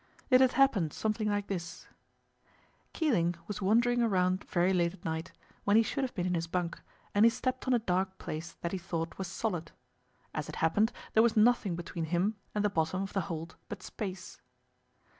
[0.31, 1.87] It had happened something like this:
[2.91, 5.31] Keeling was wandering around very late at night,
[5.63, 6.81] when he should have been in his bunk,
[7.13, 9.71] and he stepped on a dark place that he thought was solid.
[10.33, 13.83] As it happened, there was nothing between him and the bottom of the hold but
[13.83, 14.41] space.